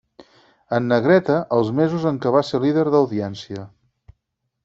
En 0.77 0.87
negreta, 0.91 1.35
els 1.57 1.69
mesos 1.81 2.07
en 2.13 2.17
què 2.23 2.33
va 2.37 2.43
ser 2.49 2.63
líder 2.65 2.87
d'audiència. 2.95 3.67